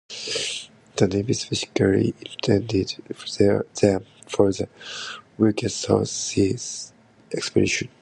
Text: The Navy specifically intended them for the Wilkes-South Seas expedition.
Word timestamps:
The 0.95 1.07
Navy 1.07 1.33
specifically 1.33 2.15
intended 2.25 2.99
them 3.07 3.97
for 4.27 4.51
the 4.51 4.67
Wilkes-South 5.37 6.07
Seas 6.07 6.91
expedition. 7.31 7.87